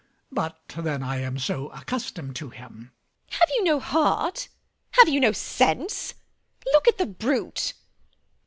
But 0.31 0.57
then 0.75 1.03
I 1.03 1.17
am 1.17 1.37
so 1.37 1.67
accustomed 1.67 2.35
to 2.37 2.49
him. 2.49 2.91
MRS 3.29 3.33
HUSHABYE. 3.35 3.39
Have 3.39 3.49
you 3.55 3.63
no 3.65 3.79
heart? 3.79 4.47
Have 4.93 5.07
you 5.09 5.19
no 5.19 5.31
sense? 5.31 6.15
Look 6.73 6.87
at 6.87 6.97
the 6.97 7.05
brute! 7.05 7.75